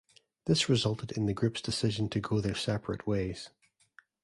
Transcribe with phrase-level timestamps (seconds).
[0.45, 3.51] This resulted in the group's decision to go their separate ways.